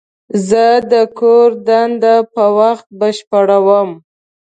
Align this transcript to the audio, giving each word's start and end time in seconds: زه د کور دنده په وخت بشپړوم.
زه 0.47 0.65
د 0.91 0.93
کور 1.19 1.49
دنده 1.67 2.15
په 2.33 2.43
وخت 2.59 2.87
بشپړوم. 2.99 3.89